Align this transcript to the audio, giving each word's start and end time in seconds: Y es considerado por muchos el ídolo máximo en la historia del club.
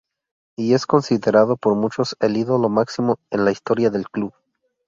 Y 0.57 0.73
es 0.73 0.87
considerado 0.87 1.57
por 1.57 1.75
muchos 1.75 2.15
el 2.21 2.35
ídolo 2.35 2.69
máximo 2.69 3.19
en 3.29 3.45
la 3.45 3.51
historia 3.51 3.91
del 3.91 4.09
club. 4.09 4.33